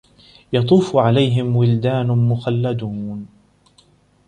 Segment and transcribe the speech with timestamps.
[0.53, 3.27] يَطوفُ عَلَيهِم وِلدانٌ مُخَلَّدونَ